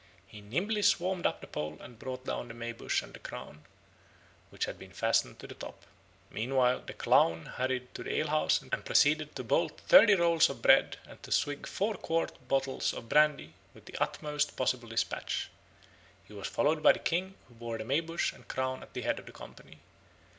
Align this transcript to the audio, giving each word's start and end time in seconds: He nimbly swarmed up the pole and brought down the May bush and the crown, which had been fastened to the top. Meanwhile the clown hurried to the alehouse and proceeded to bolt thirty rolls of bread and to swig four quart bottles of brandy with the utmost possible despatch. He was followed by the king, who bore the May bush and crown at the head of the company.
He 0.25 0.41
nimbly 0.41 0.81
swarmed 0.81 1.27
up 1.27 1.41
the 1.41 1.45
pole 1.47 1.77
and 1.79 1.99
brought 1.99 2.25
down 2.25 2.47
the 2.47 2.55
May 2.55 2.71
bush 2.71 3.03
and 3.03 3.13
the 3.13 3.19
crown, 3.19 3.65
which 4.49 4.65
had 4.65 4.79
been 4.79 4.93
fastened 4.93 5.37
to 5.37 5.45
the 5.45 5.53
top. 5.53 5.85
Meanwhile 6.31 6.79
the 6.87 6.95
clown 6.95 7.45
hurried 7.45 7.93
to 7.93 8.03
the 8.03 8.15
alehouse 8.19 8.63
and 8.63 8.71
proceeded 8.83 9.35
to 9.35 9.43
bolt 9.43 9.79
thirty 9.81 10.15
rolls 10.15 10.49
of 10.49 10.63
bread 10.63 10.97
and 11.05 11.21
to 11.21 11.31
swig 11.31 11.67
four 11.67 11.93
quart 11.93 12.47
bottles 12.47 12.95
of 12.95 13.09
brandy 13.09 13.53
with 13.75 13.85
the 13.85 13.95
utmost 13.99 14.55
possible 14.57 14.89
despatch. 14.89 15.51
He 16.27 16.33
was 16.33 16.47
followed 16.47 16.81
by 16.81 16.93
the 16.93 16.97
king, 16.97 17.35
who 17.47 17.53
bore 17.53 17.77
the 17.77 17.85
May 17.85 17.99
bush 17.99 18.33
and 18.33 18.47
crown 18.47 18.81
at 18.81 18.93
the 18.95 19.03
head 19.03 19.19
of 19.19 19.27
the 19.27 19.31
company. 19.31 19.81